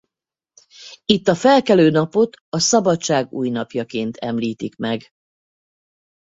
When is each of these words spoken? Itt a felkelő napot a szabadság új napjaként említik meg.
Itt 1.05 1.27
a 1.27 1.35
felkelő 1.35 1.89
napot 1.89 2.35
a 2.49 2.59
szabadság 2.59 3.31
új 3.33 3.49
napjaként 3.49 4.17
említik 4.17 4.75
meg. 4.75 5.09